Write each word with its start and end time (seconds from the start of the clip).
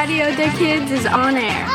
Radio 0.00 0.30
the 0.34 0.48
Kids 0.56 0.90
is 0.90 1.06
on 1.08 1.36
air. 1.36 1.66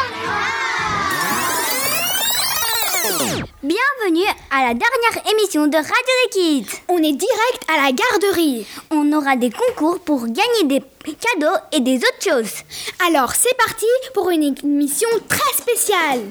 Bienvenue 3.62 4.26
à 4.50 4.62
la 4.64 4.74
dernière 4.74 5.32
émission 5.32 5.68
de 5.68 5.76
Radio 5.76 6.16
des 6.24 6.30
Kids. 6.32 6.82
On 6.90 6.98
est 6.98 7.14
direct 7.14 7.62
à 7.68 7.86
la 7.86 7.92
garderie. 7.92 8.66
On 8.90 9.14
aura 9.14 9.36
des 9.36 9.52
concours 9.52 10.00
pour 10.00 10.26
gagner 10.26 10.64
des 10.64 10.82
cadeaux 11.04 11.56
et 11.72 11.82
des 11.82 11.98
autres 11.98 12.24
choses. 12.28 12.64
Alors 13.08 13.34
c'est 13.36 13.56
parti 13.58 13.86
pour 14.16 14.32
une 14.32 14.56
émission 14.58 15.10
très 15.30 15.54
spéciale. 15.54 16.22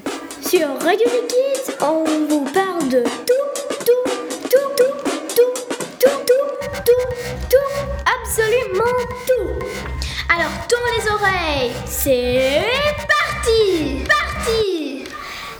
Sur 0.45 0.67
Radio 0.82 1.07
des 1.07 1.29
Kids, 1.29 1.76
on 1.81 2.03
vous 2.26 2.45
parle 2.46 2.89
de 2.89 3.04
tout, 3.04 3.45
tout, 3.86 4.11
tout, 4.50 4.58
tout, 4.81 4.96
tout, 5.29 5.53
tout, 6.00 6.11
tout, 6.11 6.40
tout, 6.85 7.07
tout, 7.50 7.72
absolument 8.21 8.99
tout. 9.29 9.93
Alors 10.29 10.51
tourne 10.69 10.83
les 10.99 11.11
oreilles, 11.11 11.73
c'est 11.87 12.64
parti, 13.07 14.05
parti. 14.09 15.05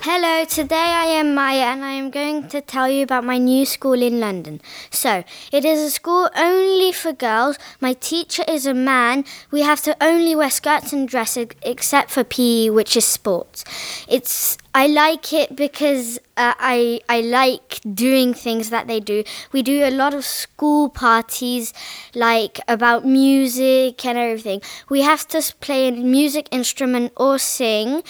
Hello, 0.07 0.45
today 0.45 0.77
I 0.77 1.07
am 1.07 1.35
Maya 1.35 1.73
and 1.73 1.83
I 1.83 1.93
am 1.93 2.11
going 2.11 2.47
to 2.49 2.61
tell 2.61 2.91
you 2.91 3.05
about 3.05 3.25
my 3.25 3.39
new 3.39 3.65
school 3.65 4.03
in 4.03 4.21
London. 4.21 4.61
So, 4.91 5.25
it 5.51 5.65
is 5.65 5.81
a 5.81 5.91
school 5.91 6.29
only 6.37 6.93
for 6.93 7.15
girls. 7.15 7.57
My 7.81 7.95
teacher 7.95 8.45
is 8.47 8.67
a 8.67 8.75
man. 8.75 9.25
We 9.51 9.63
have 9.63 9.81
to 9.85 9.97
only 10.05 10.37
wear 10.37 10.51
skirts 10.51 10.93
and 10.93 11.09
dresses 11.09 11.47
except 11.63 12.11
for 12.11 12.23
PE, 12.23 12.69
which 12.69 12.99
is 12.99 13.07
sports. 13.07 13.65
It's 14.07 14.59
I 14.75 14.89
like 14.89 15.33
it 15.33 15.57
because 15.57 16.19
uh, 16.37 16.53
I 16.59 17.01
I 17.09 17.23
like 17.23 17.81
doing 17.95 18.35
things 18.35 18.69
that 18.69 18.87
they 18.87 19.01
do. 19.01 19.25
We 19.53 19.63
do 19.63 19.85
a 19.85 19.91
lot 19.91 20.13
of 20.13 20.27
school 20.27 20.91
parties, 20.91 21.73
like 22.15 22.61
about 22.69 23.07
music 23.07 24.05
and 24.05 24.19
everything. 24.19 24.61
We 24.91 25.01
have 25.01 25.27
to 25.29 25.41
play 25.61 25.89
a 25.89 25.93
music 25.93 26.49
instrument 26.53 27.13
or 27.17 27.39
sing 27.39 28.03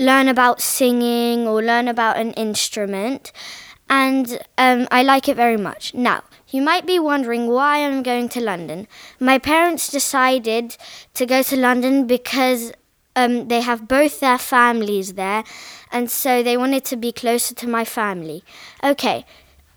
learn 0.00 0.28
about 0.28 0.60
singing 0.60 1.46
or 1.46 1.62
learn 1.62 1.86
about 1.86 2.16
an 2.16 2.32
instrument. 2.32 3.32
And 3.88 4.40
um, 4.56 4.88
I 4.90 5.02
like 5.02 5.28
it 5.28 5.36
very 5.36 5.56
much. 5.56 5.94
Now, 5.94 6.24
you 6.48 6.62
might 6.62 6.86
be 6.86 6.98
wondering 6.98 7.46
why 7.48 7.84
I'm 7.84 8.02
going 8.02 8.28
to 8.30 8.40
London. 8.40 8.88
My 9.20 9.38
parents 9.38 9.90
decided 9.90 10.76
to 11.14 11.26
go 11.26 11.42
to 11.42 11.56
London 11.56 12.06
because 12.06 12.72
um, 13.14 13.48
they 13.48 13.60
have 13.60 13.86
both 13.86 14.20
their 14.20 14.38
families 14.38 15.14
there, 15.14 15.44
and 15.92 16.10
so 16.10 16.42
they 16.42 16.56
wanted 16.56 16.84
to 16.86 16.96
be 16.96 17.12
closer 17.12 17.54
to 17.56 17.68
my 17.68 17.84
family. 17.84 18.42
Okay, 18.82 19.26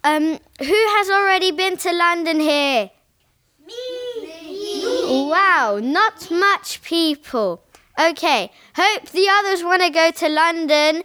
um, 0.03 0.39
who 0.59 0.81
has 0.95 1.09
already 1.09 1.51
been 1.51 1.77
to 1.77 1.91
London 1.91 2.39
here? 2.39 2.91
Me! 3.65 4.03
Wow, 5.05 5.79
not 5.81 6.29
much 6.31 6.81
people. 6.81 7.63
Okay, 7.99 8.49
hope 8.75 9.09
the 9.11 9.27
others 9.39 9.63
want 9.63 9.83
to 9.83 9.89
go 9.91 10.09
to 10.09 10.27
London. 10.27 11.03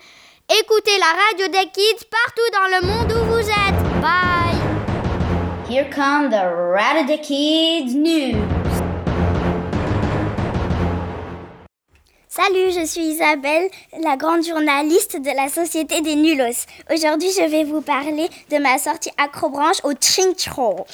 Écoutez 0.48 0.98
la 0.98 1.12
radio 1.12 1.48
des 1.48 1.68
kids 1.70 2.06
partout 2.10 2.50
dans 2.54 2.80
le 2.80 2.86
monde 2.86 3.12
où 3.12 3.24
vous 3.26 3.50
êtes. 3.50 4.00
Bye. 4.00 4.56
Here 5.68 5.84
come 5.90 6.30
the 6.30 6.48
Radio 6.72 7.04
des 7.06 7.20
Kids 7.20 7.94
news. 7.94 8.67
Salut, 12.40 12.70
je 12.70 12.86
suis 12.86 13.00
Isabelle, 13.00 13.68
la 14.00 14.16
grande 14.16 14.46
journaliste 14.46 15.20
de 15.20 15.34
la 15.34 15.48
Société 15.48 16.02
des 16.02 16.14
Nulos. 16.14 16.66
Aujourd'hui, 16.88 17.30
je 17.36 17.42
vais 17.42 17.64
vous 17.64 17.80
parler 17.80 18.28
de 18.48 18.58
ma 18.58 18.78
sortie 18.78 19.10
acrobranche 19.16 19.78
au 19.82 19.92
Trinchro. 19.92 20.86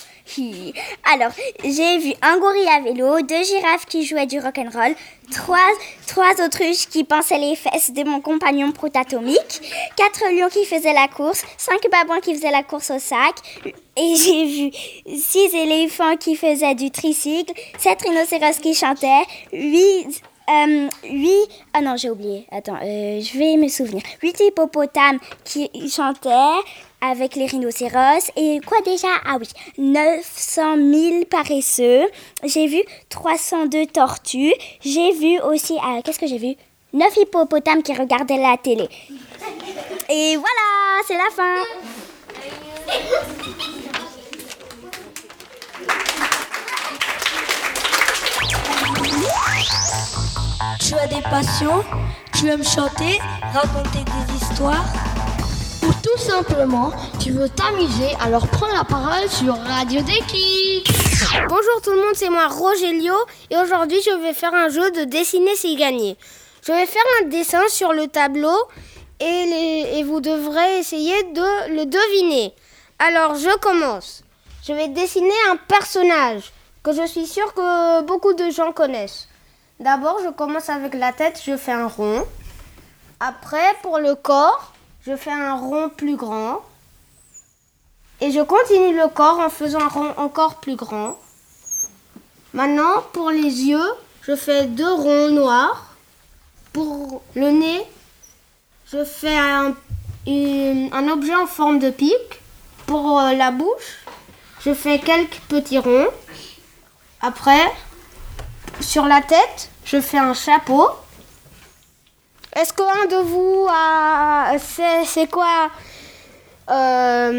Alors, 1.13 1.33
j'ai 1.63 1.99
vu 1.99 2.15
un 2.23 2.39
gorille 2.39 2.67
à 2.69 2.81
vélo, 2.81 3.21
deux 3.21 3.43
girafes 3.43 3.85
qui 3.85 4.07
jouaient 4.07 4.25
du 4.25 4.41
rock'n'roll, 4.41 4.95
trois, 5.33 5.59
trois 6.07 6.33
autruches 6.43 6.87
qui 6.89 7.05
pensaient 7.05 7.37
les 7.37 7.57
fesses 7.57 7.93
de 7.93 8.05
mon 8.05 8.23
compagnon 8.23 8.73
protatomique, 8.73 9.61
quatre 9.97 10.25
lions 10.33 10.49
qui 10.49 10.65
faisaient 10.65 10.95
la 10.95 11.09
course, 11.09 11.45
cinq 11.59 11.83
babouins 11.91 12.21
qui 12.21 12.35
faisaient 12.35 12.53
la 12.53 12.63
course 12.63 12.91
au 12.91 12.99
sac, 12.99 13.35
et 13.99 14.17
j'ai 14.17 14.47
vu 14.47 14.71
six 15.15 15.55
éléphants 15.55 16.17
qui 16.17 16.37
faisaient 16.37 16.75
du 16.75 16.91
tricycle, 16.91 17.53
sept 17.77 18.01
rhinocéros 18.01 18.61
qui 18.63 18.75
chantaient, 18.75 19.27
huit 19.53 20.23
euh, 20.49 20.89
8... 21.05 21.49
Ah 21.73 21.81
non, 21.81 21.97
j'ai 21.97 22.11
oublié. 22.11 22.47
Attends, 22.51 22.77
euh, 22.83 23.21
je 23.21 23.39
vais 23.39 23.57
me 23.57 23.69
souvenir. 23.69 24.03
8 24.23 24.41
hippopotames 24.41 25.19
qui 25.45 25.71
chantaient 25.89 26.61
avec 27.01 27.37
les 27.37 27.47
rhinocéros. 27.47 28.31
Et 28.37 28.61
quoi 28.67 28.81
déjà? 28.83 29.09
Ah 29.27 29.37
oui, 29.39 29.49
900 29.79 30.77
000 30.77 31.25
paresseux. 31.25 32.07
J'ai 32.45 32.67
vu 32.67 32.83
302 33.09 33.87
tortues. 33.87 34.55
J'ai 34.81 35.13
vu 35.13 35.41
aussi... 35.41 35.77
Ah, 35.83 36.01
Qu'est-ce 36.05 36.19
que 36.19 36.27
j'ai 36.27 36.39
vu? 36.39 36.55
9 36.93 37.17
hippopotames 37.17 37.83
qui 37.83 37.93
regardaient 37.95 38.39
la 38.39 38.57
télé. 38.57 38.89
Et 40.09 40.37
voilà, 40.37 41.03
c'est 41.07 41.17
la 41.17 41.31
fin. 41.35 41.55
Tu 50.87 50.93
as 50.97 51.07
des 51.07 51.23
passions, 51.23 51.83
tu 52.39 52.47
aimes 52.47 52.63
chanter, 52.63 53.19
raconter 53.55 54.05
des 54.05 54.35
histoires 54.37 54.85
Ou 55.83 55.87
tout 56.03 56.19
simplement, 56.19 56.93
tu 57.19 57.31
veux 57.31 57.49
t'amuser, 57.49 58.15
alors 58.21 58.47
prends 58.49 58.69
la 58.69 58.85
parole 58.85 59.27
sur 59.31 59.57
Radio 59.57 60.03
des 60.03 60.21
Kids. 60.29 60.85
Bonjour 61.49 61.81
tout 61.83 61.93
le 61.93 61.97
monde, 61.97 62.15
c'est 62.15 62.29
moi 62.29 62.49
Rogelio 62.49 63.15
et 63.49 63.57
aujourd'hui 63.57 63.97
je 64.05 64.15
vais 64.21 64.35
faire 64.35 64.53
un 64.53 64.69
jeu 64.69 64.91
de 64.91 65.05
dessiner 65.05 65.57
c'est 65.57 65.75
gagner. 65.75 66.19
Je 66.63 66.73
vais 66.73 66.85
faire 66.85 67.03
un 67.23 67.29
dessin 67.29 67.67
sur 67.69 67.95
le 67.95 68.07
tableau 68.07 68.55
et, 69.21 69.87
et 69.95 70.03
vous 70.03 70.21
devrez 70.21 70.81
essayer 70.81 71.23
de 71.33 71.77
le 71.77 71.87
deviner. 71.87 72.53
Alors 72.99 73.37
je 73.37 73.57
commence. 73.61 74.23
Je 74.69 74.75
vais 74.75 74.89
dessiner 74.89 75.33
un 75.51 75.57
personnage 75.57 76.53
que 76.83 76.93
je 76.93 77.07
suis 77.07 77.27
sûre 77.27 77.55
que 77.55 78.03
beaucoup 78.03 78.35
de 78.35 78.51
gens 78.51 78.73
connaissent. 78.73 79.29
D'abord 79.81 80.19
je 80.25 80.31
commence 80.31 80.69
avec 80.69 80.95
la 80.95 81.13
tête, 81.13 81.41
je 81.45 81.57
fais 81.57 81.73
un 81.73 81.89
rond. 81.89 82.25
Après 83.21 83.75
pour 83.83 83.99
le 83.99 84.15
corps, 84.15 84.73
je 85.07 85.17
fais 85.17 85.33
un 85.33 85.55
rond 85.55 85.89
plus 85.89 86.17
grand. 86.17 86.61
Et 88.21 88.31
je 88.31 88.41
continue 88.41 88.97
le 88.97 89.09
corps 89.09 89.41
en 89.41 89.51
faisant 89.51 89.81
un 89.81 89.89
rond 89.89 90.15
encore 90.17 90.57
plus 90.57 90.77
grand. 90.77 91.19
Maintenant, 92.55 93.03
pour 93.13 93.31
les 93.31 93.65
yeux, 93.65 93.91
je 94.23 94.37
fais 94.37 94.67
deux 94.67 94.93
ronds 94.93 95.31
noirs. 95.31 95.97
Pour 96.73 97.23
le 97.35 97.51
nez, 97.51 97.83
je 98.91 99.05
fais 99.05 99.37
un, 99.37 99.75
objet 101.11 101.35
en 101.35 101.47
forme 101.47 101.81
de 101.81 101.91
pic. 101.91 102.15
Pour 102.87 103.21
euh, 103.21 103.33
la 103.33 103.51
bouche, 103.51 104.05
je 104.61 104.73
fais 104.73 105.01
quelques 105.01 105.41
petits 105.49 105.79
ronds. 105.79 106.07
Après, 107.21 107.73
sur 108.81 109.07
la 109.07 109.21
tête, 109.23 109.69
je 109.85 110.01
fais 110.01 110.19
un 110.19 110.35
chapeau. 110.35 110.89
Est-ce 112.55 112.73
qu'un 112.73 113.07
de 113.11 113.17
vous 113.23 113.67
a... 113.69 114.53
C'est 115.05 115.31
quoi 115.31 115.71
euh, 116.71 117.37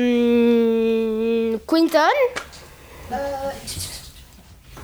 Quinton? 1.67 1.99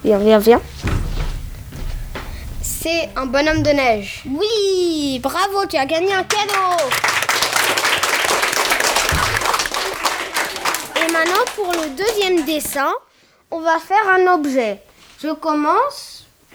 Viens, 0.03 0.17
viens, 0.17 0.39
viens. 0.39 0.61
C'est 2.61 3.09
un 3.15 3.25
bonhomme 3.25 3.61
de 3.61 3.69
neige. 3.69 4.23
Oui, 4.25 5.19
bravo, 5.21 5.65
tu 5.67 5.77
as 5.77 5.85
gagné 5.85 6.13
un 6.13 6.23
cadeau. 6.23 6.77
Et 10.95 11.11
maintenant, 11.11 11.45
pour 11.55 11.71
le 11.73 11.89
deuxième 11.89 12.43
dessin, 12.45 12.91
on 13.51 13.59
va 13.59 13.77
faire 13.79 14.07
un 14.15 14.33
objet. 14.33 14.81
Je 15.21 15.31
commence 15.33 16.10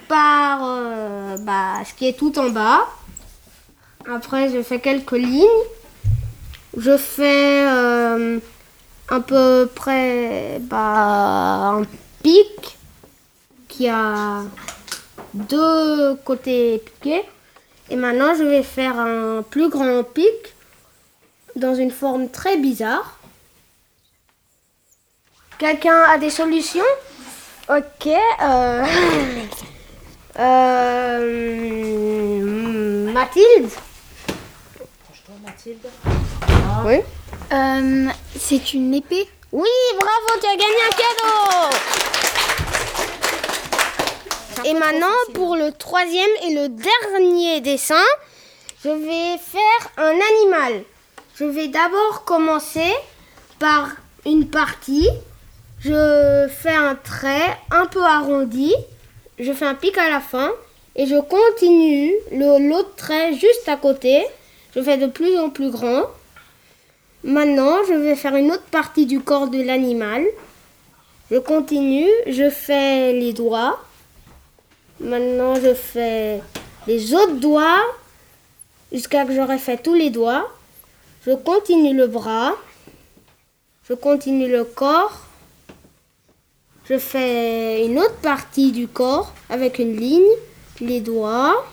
par 0.07 0.59
euh, 0.63 1.37
bah, 1.39 1.83
ce 1.85 1.93
qui 1.93 2.07
est 2.07 2.17
tout 2.17 2.37
en 2.39 2.49
bas. 2.49 2.81
Après, 4.09 4.49
je 4.49 4.61
fais 4.61 4.79
quelques 4.79 5.11
lignes. 5.11 5.45
Je 6.77 6.97
fais 6.97 7.65
euh, 7.67 8.39
à 9.09 9.19
peu 9.19 9.69
près 9.73 10.59
bah, 10.61 11.79
un 11.79 11.83
pic 12.23 12.77
qui 13.67 13.87
a 13.87 14.43
deux 15.33 16.15
côtés 16.25 16.81
piqués. 16.85 17.23
Et 17.89 17.95
maintenant, 17.95 18.35
je 18.35 18.43
vais 18.43 18.63
faire 18.63 18.99
un 18.99 19.43
plus 19.43 19.69
grand 19.69 20.03
pic 20.03 20.53
dans 21.55 21.75
une 21.75 21.91
forme 21.91 22.29
très 22.29 22.57
bizarre. 22.57 23.17
Quelqu'un 25.57 26.03
a 26.09 26.17
des 26.17 26.29
solutions? 26.29 26.81
Ok. 27.69 28.07
euh, 28.41 28.85
euh, 30.39 31.77
Mathilde 33.11 33.69
Oui. 36.85 36.99
Euh, 37.51 38.07
c'est 38.37 38.73
une 38.73 38.93
épée 38.93 39.27
Oui, 39.51 39.69
bravo, 39.97 40.39
tu 40.39 40.47
as 40.47 40.55
gagné 40.55 40.81
un 40.85 40.91
cadeau 40.95 41.75
Et 44.65 44.73
maintenant, 44.73 45.15
pour 45.33 45.55
le 45.55 45.71
troisième 45.71 46.29
et 46.47 46.53
le 46.53 46.67
dernier 46.69 47.61
dessin, 47.61 47.95
je 48.83 48.89
vais 48.89 49.37
faire 49.37 49.89
un 49.97 50.13
animal. 50.13 50.83
Je 51.35 51.45
vais 51.45 51.67
d'abord 51.67 52.25
commencer 52.25 52.93
par 53.59 53.89
une 54.25 54.47
partie. 54.47 55.09
Je 55.79 56.47
fais 56.49 56.75
un 56.75 56.95
trait 56.95 57.57
un 57.71 57.85
peu 57.85 58.03
arrondi. 58.03 58.75
Je 59.39 59.53
fais 59.53 59.65
un 59.65 59.75
pic 59.75 59.97
à 59.97 60.09
la 60.09 60.19
fin. 60.19 60.51
Et 60.95 61.05
je 61.05 61.15
continue 61.15 62.11
l'autre 62.31 62.95
trait 62.95 63.33
juste 63.33 63.67
à 63.67 63.77
côté. 63.77 64.25
Je 64.75 64.81
fais 64.81 64.97
de 64.97 65.05
plus 65.05 65.37
en 65.37 65.49
plus 65.51 65.69
grand. 65.69 66.05
Maintenant, 67.23 67.77
je 67.87 67.93
vais 67.93 68.15
faire 68.15 68.35
une 68.35 68.51
autre 68.51 68.65
partie 68.71 69.05
du 69.05 69.19
corps 69.19 69.47
de 69.47 69.61
l'animal. 69.61 70.25
Je 71.29 71.37
continue, 71.37 72.09
je 72.25 72.49
fais 72.49 73.13
les 73.13 73.33
doigts. 73.33 73.79
Maintenant, 74.99 75.53
je 75.55 75.73
fais 75.75 76.41
les 76.87 77.13
autres 77.13 77.35
doigts 77.35 77.83
jusqu'à 78.91 79.25
que 79.25 79.35
j'aurai 79.35 79.59
fait 79.59 79.77
tous 79.77 79.93
les 79.93 80.09
doigts. 80.09 80.49
Je 81.27 81.33
continue 81.33 81.95
le 81.95 82.07
bras. 82.07 82.53
Je 83.87 83.93
continue 83.93 84.49
le 84.49 84.63
corps. 84.63 85.26
Je 86.89 86.97
fais 86.97 87.85
une 87.85 87.99
autre 87.99 88.15
partie 88.15 88.71
du 88.71 88.87
corps 88.87 89.33
avec 89.49 89.77
une 89.79 89.95
ligne, 89.97 90.23
les 90.79 91.01
doigts. 91.01 91.65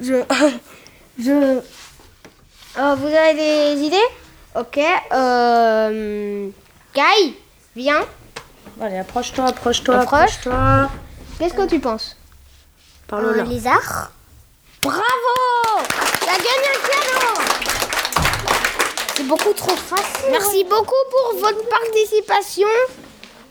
Je. 0.00 0.22
je. 1.18 1.60
Euh, 2.78 2.94
vous 2.94 3.06
avez 3.06 3.34
des 3.74 3.82
idées? 3.82 3.96
Ok. 4.54 4.78
Euh. 5.12 6.48
Guy, 6.94 7.36
viens. 7.74 8.04
Allez, 8.80 8.98
approche-toi, 8.98 9.46
approche-toi, 9.46 9.98
Approche. 10.00 10.46
approche-toi. 10.46 10.90
Qu'est-ce 11.38 11.54
que 11.54 11.66
tu 11.68 11.80
penses? 11.80 12.16
Parle 13.08 13.36
là. 13.36 13.44
lézard 13.44 14.10
Bravo 14.82 15.02
T'as 16.20 16.36
gagné 16.36 16.68
un 16.74 16.88
cadeau 16.88 17.71
beaucoup 19.32 19.54
trop 19.54 19.76
facile. 19.76 20.30
Merci 20.30 20.62
beaucoup 20.64 21.04
pour 21.10 21.40
votre 21.40 21.66
participation. 21.66 22.68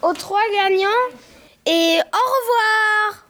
Aux 0.03 0.13
trois 0.13 0.41
gagnants. 0.53 0.87
Et 1.65 1.97
au 2.19 2.25
revoir. 2.35 3.25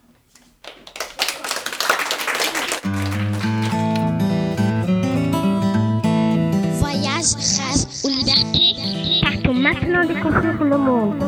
Voyage, 6.80 7.36
rêve 7.40 7.86
ou 8.04 8.08
liberté. 8.10 8.64
Partons 9.22 9.54
maintenant 9.54 10.06
découvrir 10.06 10.62
le 10.62 10.78
monde. 10.78 11.24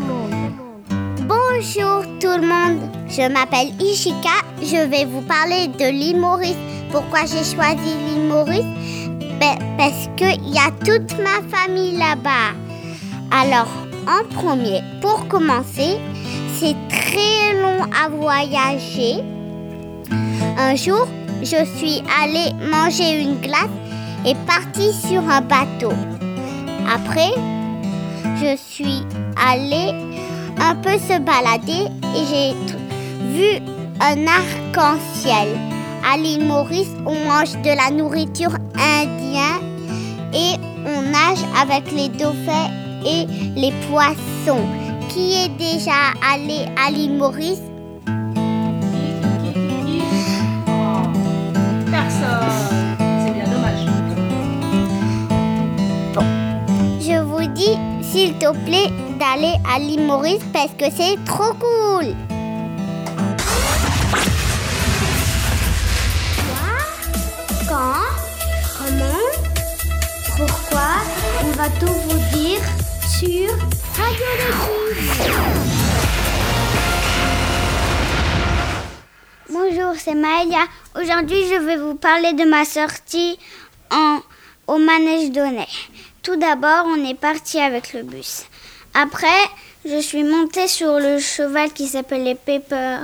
Bonjour 1.25 2.03
tout 2.19 2.37
le 2.37 2.45
monde, 2.45 2.81
je 3.07 3.31
m'appelle 3.31 3.71
Ishika, 3.79 4.43
je 4.61 4.85
vais 4.87 5.05
vous 5.05 5.21
parler 5.21 5.67
de 5.67 5.85
l'île 5.85 6.19
Maurice. 6.19 6.57
Pourquoi 6.91 7.21
j'ai 7.21 7.43
choisi 7.43 7.95
l'île 8.07 8.27
Maurice 8.27 8.82
Ben, 9.43 9.57
Parce 9.77 10.07
qu'il 10.15 10.53
y 10.53 10.57
a 10.57 10.71
toute 10.85 11.17
ma 11.19 11.41
famille 11.51 11.97
là-bas. 11.97 12.55
Alors, 13.29 13.67
en 14.07 14.23
premier, 14.33 14.81
pour 15.01 15.27
commencer, 15.27 15.97
c'est 16.57 16.75
très 16.87 17.61
long 17.61 17.83
à 17.83 18.07
voyager. 18.07 19.21
Un 20.57 20.75
jour, 20.75 21.05
je 21.41 21.65
suis 21.75 22.01
allée 22.21 22.53
manger 22.71 23.21
une 23.21 23.41
glace 23.41 23.67
et 24.25 24.35
partie 24.47 24.93
sur 24.93 25.21
un 25.29 25.41
bateau. 25.41 25.91
Après, 26.89 27.33
je 28.37 28.55
suis 28.55 29.03
allée 29.45 29.91
un 30.61 30.75
peu 30.75 30.97
se 30.97 31.19
balader 31.19 31.89
et 32.15 32.23
j'ai 32.31 32.53
vu 33.35 33.61
un 33.99 34.25
arc-en-ciel. 34.25 35.72
À 36.05 36.17
l'île 36.17 36.45
Maurice, 36.45 36.91
on 37.05 37.15
mange 37.25 37.53
de 37.63 37.69
la 37.69 37.89
nourriture 37.89 38.55
indienne 38.75 39.79
et 40.33 40.59
on 40.85 41.01
nage 41.01 41.39
avec 41.59 41.91
les 41.91 42.09
dauphins 42.09 42.69
et 43.05 43.25
les 43.55 43.71
poissons. 43.89 44.65
Qui 45.09 45.33
est 45.33 45.49
déjà 45.57 46.11
allé 46.33 46.65
à 46.85 46.91
l'île 46.91 47.17
Maurice? 47.17 47.61
Personne. 51.89 52.51
C'est 53.25 53.33
bien 53.33 53.45
dommage. 53.45 53.85
Je 56.99 57.21
vous 57.23 57.47
dis, 57.53 57.77
s'il 58.01 58.33
te 58.33 58.51
plaît, 58.65 58.91
d'aller 59.19 59.55
à 59.73 59.79
l'île 59.79 60.05
Maurice 60.05 60.43
parce 60.51 60.73
que 60.77 60.85
c'est 60.95 61.17
trop 61.25 61.53
cool. 61.53 62.13
Tout 71.69 71.85
vous 71.85 72.37
dire 72.37 72.59
sur. 73.07 73.49
Bonjour, 79.49 79.93
c'est 79.97 80.15
Maëlia. 80.15 80.65
Aujourd'hui, 80.99 81.47
je 81.49 81.59
vais 81.59 81.77
vous 81.77 81.95
parler 81.95 82.33
de 82.33 82.43
ma 82.43 82.65
sortie 82.65 83.37
en, 83.91 84.19
au 84.67 84.77
manège 84.77 85.31
d'Aunay. 85.31 85.67
Tout 86.21 86.35
d'abord, 86.35 86.85
on 86.87 87.05
est 87.05 87.15
parti 87.15 87.59
avec 87.59 87.93
le 87.93 88.03
bus. 88.03 88.43
Après, 88.93 89.27
je 89.85 90.01
suis 90.01 90.23
montée 90.23 90.67
sur 90.67 90.99
le 90.99 91.19
cheval 91.19 91.71
qui 91.71 91.87
s'appelait 91.87 92.35
Pepper. 92.35 92.97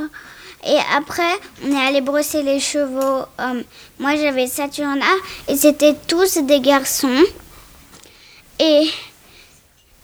Et 0.68 0.78
après, 0.98 1.34
on 1.66 1.72
est 1.72 1.88
allé 1.88 2.02
brosser 2.02 2.44
les 2.44 2.60
chevaux. 2.60 3.24
Euh, 3.40 3.64
moi, 4.00 4.18
j'avais 4.18 4.48
Saturna 4.48 5.06
et 5.48 5.56
c'était 5.56 5.96
tous 6.08 6.40
des 6.40 6.60
garçons. 6.60 7.24
Et 8.60 8.92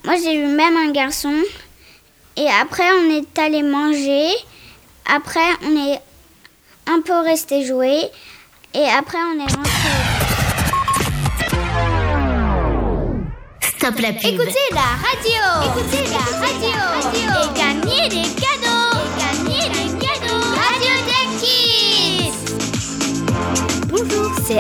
moi, 0.06 0.16
j'ai 0.16 0.34
eu 0.34 0.46
même 0.46 0.78
un 0.78 0.92
garçon. 0.92 1.34
Et 2.38 2.48
après, 2.62 2.90
on 2.92 3.10
est 3.10 3.40
allé 3.40 3.64
manger. 3.64 4.34
Après, 5.06 5.50
on 5.64 5.76
est 5.76 6.00
un 6.88 7.02
peu 7.02 7.20
resté 7.20 7.66
jouer. 7.66 8.10
Et 8.74 8.86
après, 8.86 9.18
on 9.18 9.40
est 9.40 9.54
rentré. 9.54 9.90
Stop 13.62 14.00
la 14.00 14.14
pub. 14.14 14.40
Écoutez 14.40 14.68
la 14.72 14.90
radio. 15.04 15.44
Écoutez 15.70 16.04
la 16.12 16.24
radio. 16.40 16.76
Et 17.60 17.65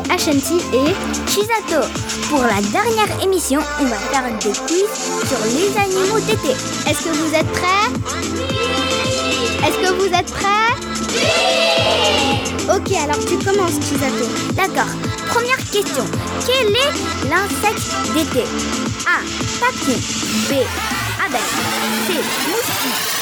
HMT 0.10 0.62
et 0.74 0.94
Chisato. 1.30 1.82
Pour 2.30 2.42
la 2.42 2.62
dernière 2.72 3.24
émission, 3.24 3.62
on 3.80 3.86
va 3.86 3.98
faire 3.98 4.24
des 4.40 4.52
quiz 4.68 4.90
sur 5.28 5.40
les 5.46 5.78
animaux 5.78 6.20
d'été. 6.22 6.52
Est-ce 6.88 7.04
que 7.04 7.10
vous 7.10 7.34
êtes 7.34 7.52
prêts? 7.52 7.90
Est-ce 9.68 9.78
que 9.78 9.94
vous 9.94 10.14
êtes 10.14 10.32
prêts? 10.32 10.74
Ok, 12.68 12.92
alors 12.94 13.20
tu 13.26 13.38
commences, 13.38 13.80
Chisato. 13.88 14.26
D'accord. 14.54 14.92
Première 15.28 15.58
question. 15.72 16.06
Quel 16.46 16.68
est 16.68 16.94
l'insecte 17.30 17.92
d'été? 18.14 18.44
A. 19.06 19.22
Papillon. 19.60 20.00
B. 20.50 20.52
Abeille. 21.26 21.54
C. 22.08 22.14
Moustique. 22.50 23.16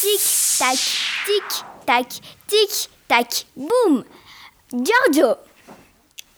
Tic, 0.00 0.20
tac, 0.58 0.78
tic, 1.26 1.64
tac, 1.86 2.08
tic, 2.46 2.72
tac, 3.08 3.46
boum. 3.56 4.04
Giorgio. 4.72 5.36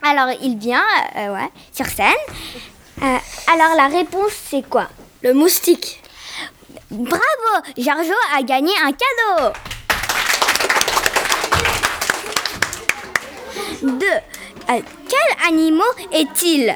Alors, 0.02 0.30
il 0.42 0.58
vient, 0.58 0.85
euh, 1.16 1.35
ouais, 1.35 1.50
sur 1.73 1.87
scène. 1.87 2.12
Euh, 3.02 3.16
alors, 3.47 3.75
la 3.76 3.88
réponse, 3.88 4.32
c'est 4.50 4.68
quoi? 4.68 4.88
Le 5.23 5.32
moustique. 5.32 6.02
Bravo 6.90 7.66
Giorgio 7.76 8.14
a 8.35 8.42
gagné 8.42 8.73
un 8.82 8.92
cadeau 8.92 9.52
Deux. 13.82 14.06
Euh, 14.70 14.80
quel 15.08 15.49
animal 15.49 15.87
est-il? 16.12 16.70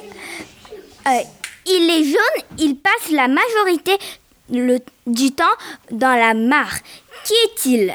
Euh, 1.06 1.20
Il 1.66 1.90
est 1.90 2.04
jaune, 2.04 2.44
il 2.58 2.76
passe 2.76 3.10
la 3.10 3.28
majorité 3.28 3.98
du 5.06 5.32
temps 5.32 5.44
dans 5.90 6.14
la 6.18 6.34
mare. 6.34 6.74
Qui 7.24 7.34
est-il? 7.44 7.94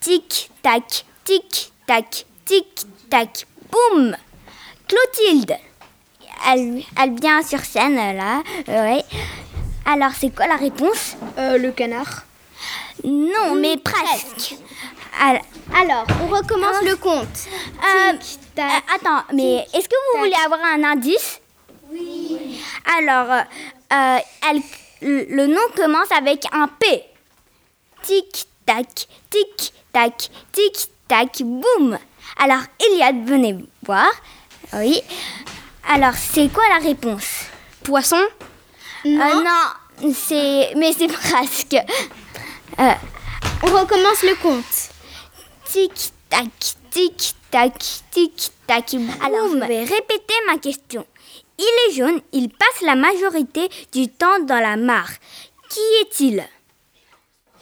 Tic, 0.00 0.50
tac, 0.62 1.04
tic, 2.44 2.66
tac, 3.10 3.32
tic, 3.32 3.44
tac, 3.44 3.46
boum 3.70 4.16
Clotilde 4.88 5.56
elle, 6.46 6.82
elle 7.00 7.18
vient 7.20 7.42
sur 7.42 7.60
scène 7.60 7.94
là, 7.96 8.42
ouais. 8.68 9.02
Alors 9.86 10.10
c'est 10.18 10.34
quoi 10.34 10.46
la 10.46 10.56
réponse? 10.56 11.16
Euh, 11.38 11.56
le 11.58 11.70
canard. 11.72 12.22
Non, 13.04 13.54
mais 13.54 13.76
presque. 13.78 14.56
Al- 15.20 15.40
Alors, 15.74 16.04
on 16.22 16.26
recommence 16.26 16.82
le 16.82 16.96
compte. 16.96 17.48
euh, 17.82 18.12
euh, 18.58 18.62
attends, 18.94 19.22
mais 19.32 19.64
est-ce 19.72 19.88
que 19.88 19.94
vous 20.12 20.18
voulez 20.20 20.36
avoir 20.44 20.60
un 20.64 20.82
indice? 20.84 21.40
Oui. 21.90 22.60
Alors, 22.98 23.30
euh, 23.32 24.18
elle, 24.50 24.60
le, 25.00 25.24
le 25.30 25.46
nom 25.46 25.62
commence 25.76 26.10
avec 26.12 26.44
un 26.52 26.68
P. 26.68 27.04
Tic 28.02 28.46
tac, 28.66 29.06
tic 29.30 29.72
tac, 29.92 30.28
tic 30.52 30.88
tac, 31.08 31.42
boum. 31.42 31.96
Alors 32.38 32.62
Eliade, 32.80 33.26
venez 33.26 33.56
voir. 33.84 34.10
Oui. 34.74 35.00
Alors 35.88 36.14
c'est 36.14 36.52
quoi 36.52 36.64
la 36.70 36.84
réponse? 36.84 37.46
Poisson? 37.82 38.22
Non. 39.04 39.42
non, 39.44 40.10
c'est 40.14 40.72
mais 40.76 40.92
c'est 40.92 41.08
presque. 41.12 41.76
Euh, 42.78 42.92
On 43.62 43.66
recommence 43.66 44.22
le 44.22 44.34
compte. 44.42 44.64
tic 45.70 45.92
tac, 46.30 46.48
tic 46.90 47.34
tac, 47.50 47.78
tic 48.10 48.50
tac, 48.66 48.90
boum. 48.94 49.10
Alors 49.24 49.48
je 49.50 49.58
vais 49.58 49.84
répéter 49.84 50.34
ma 50.46 50.58
question. 50.58 51.06
Il 51.58 51.90
est 51.90 51.94
jaune, 51.94 52.20
il 52.32 52.48
passe 52.48 52.80
la 52.82 52.96
majorité 52.96 53.68
du 53.92 54.08
temps 54.08 54.40
dans 54.40 54.58
la 54.60 54.76
mare. 54.76 55.10
Qui 55.68 55.80
est-il? 56.02 56.44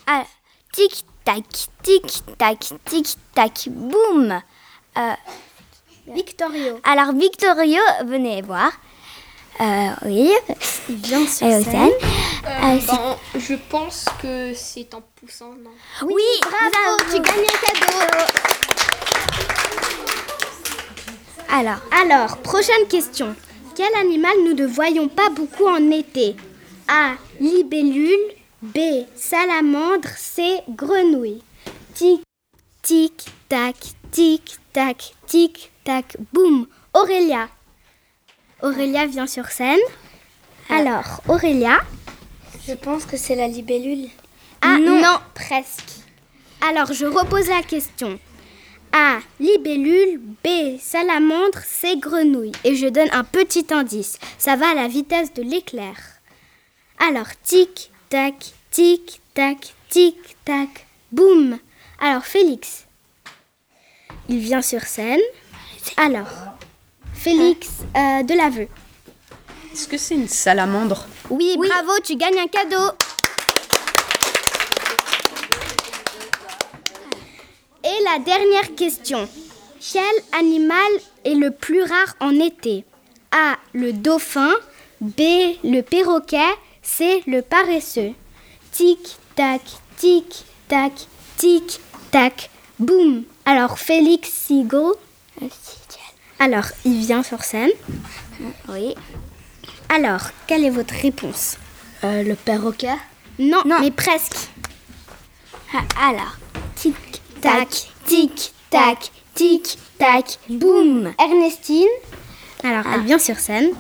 Ah, 0.07 0.25
Tic 0.73 1.05
tac, 1.25 1.45
tic 1.83 2.23
tac, 2.39 2.59
tic 2.87 3.07
tac, 3.35 3.69
boum. 3.69 4.41
Euh, 4.99 5.13
Victorio. 6.07 6.81
alors 6.85 7.13
Victorio, 7.15 7.81
venez 8.05 8.43
voir. 8.43 8.71
Euh, 9.61 9.91
oui. 10.07 10.33
Il 10.89 10.97
vient 10.97 11.27
sur 11.27 11.47
scène. 11.47 11.91
Euh, 12.45 12.79
Ben, 12.87 13.17
je 13.39 13.55
pense 13.71 14.05
que 14.21 14.53
c'est 14.55 14.93
en 14.95 15.03
poussant, 15.17 15.53
non 15.63 15.71
oui, 16.03 16.23
Bravo, 16.43 16.97
tu 17.11 17.21
gagnes 17.21 17.47
un 17.47 17.59
cadeau. 17.65 18.27
Alors, 21.51 21.81
Alors, 22.03 22.39
prochaine 22.39 22.87
question. 22.89 23.35
Quel 23.75 23.95
animal 23.95 24.33
nous 24.45 24.55
ne 24.55 24.67
voyons 24.67 25.09
pas 25.09 25.29
beaucoup 25.31 25.67
en 25.67 25.91
été? 25.91 26.35
A. 26.89 27.13
Libellule. 27.41 28.19
B. 28.63 28.79
Salamandre. 29.15 30.09
C. 30.17 30.61
Grenouille. 30.71 31.43
Tic, 31.95 32.23
tic, 32.83 33.25
tac, 33.49 33.77
tic, 34.11 34.57
tac, 34.73 35.15
tic, 35.27 35.71
tac, 35.85 36.17
boum. 36.33 36.67
Aurélia. 36.95 37.49
Aurélia 38.63 39.07
vient 39.07 39.27
sur 39.27 39.47
scène. 39.47 39.81
Alors, 40.69 41.23
Aurélia. 41.29 41.81
Je 42.67 42.75
pense 42.75 43.05
que 43.05 43.17
c'est 43.17 43.35
la 43.35 43.49
libellule. 43.49 44.09
Ah 44.61 44.79
non. 44.79 45.03
presque. 45.35 46.03
Alors, 46.61 46.93
je 46.93 47.07
repose 47.07 47.49
la 47.49 47.63
question. 47.63 48.19
A. 48.93 49.19
Libellule. 49.41 50.21
B. 50.45 50.79
Salamandre. 50.81 51.59
C. 51.65 51.97
Grenouille. 51.97 52.53
Et 52.65 52.77
je 52.77 52.87
donne 52.87 53.09
un 53.13 53.25
petit 53.25 53.67
indice. 53.71 54.19
Ça 54.39 54.57
va 54.57 54.71
à 54.71 54.75
la 54.75 54.89
vitesse 54.89 55.35
de 55.35 55.43
l'éclair. 55.43 55.97
Alors, 56.99 57.29
tic, 57.43 57.91
tac, 58.11 58.53
tic, 58.71 59.21
tac, 59.35 59.75
tic, 59.89 60.17
tac, 60.45 60.87
boum. 61.11 61.59
Alors, 62.01 62.25
Félix. 62.25 62.87
Il 64.29 64.39
vient 64.39 64.63
sur 64.63 64.83
scène. 64.83 65.21
Alors, 65.97 66.29
Félix 67.13 67.69
euh, 67.97 68.23
de 68.23 68.35
l'aveu. 68.35 68.69
Est-ce 69.73 69.89
que 69.89 69.97
c'est 69.97 70.15
une 70.15 70.29
salamandre 70.29 71.07
Oui, 71.31 71.57
bravo, 71.57 71.93
tu 72.05 72.17
gagnes 72.17 72.39
un 72.39 72.47
cadeau. 72.47 72.93
Et 77.85 78.05
la 78.05 78.19
dernière 78.21 78.75
question. 78.77 79.29
Quel 79.81 80.39
animal 80.39 80.93
est 81.25 81.35
le 81.35 81.51
plus 81.51 81.83
rare 81.83 82.15
en 82.21 82.39
été? 82.39 82.85
A. 83.33 83.57
Le 83.73 83.93
dauphin. 83.93 84.53
B. 85.01 85.21
Le 85.65 85.81
perroquet. 85.81 86.55
C. 86.83 87.23
Le 87.27 87.43
paresseux. 87.43 88.13
Tic, 88.71 89.17
tac, 89.35 89.63
tic, 89.97 90.45
tac, 90.69 90.93
tic, 91.37 91.81
tac, 92.11 92.51
boum. 92.79 93.25
Alors, 93.45 93.79
Félix 93.79 94.29
Sigo. 94.31 94.97
Alors, 96.39 96.65
il 96.85 96.99
vient 97.01 97.23
sur 97.23 97.43
scène. 97.43 97.71
oui. 98.69 98.95
Alors, 99.89 100.21
quelle 100.47 100.65
est 100.65 100.71
votre 100.71 100.95
réponse? 100.95 101.57
Euh, 102.05 102.23
le 102.23 102.35
perroquet? 102.35 102.97
Non, 103.39 103.63
Non. 103.65 103.81
mais 103.81 103.91
presque. 103.91 104.37
Ah, 105.75 106.09
Alors, 106.09 106.37
Tic, 106.75 106.95
tac, 107.41 107.69
tic, 108.07 108.53
tac, 108.71 109.11
tic, 109.35 109.79
tac, 109.99 110.39
boum. 110.49 111.13
Ernestine? 111.19 111.87
Alors, 112.65 112.85
elle 112.93 113.03
vient 113.03 113.19
sur 113.19 113.39
scène. 113.39 113.71